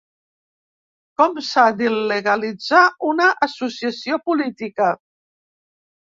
[1.21, 4.89] Com s’ha d’il·legalitzar una associació política?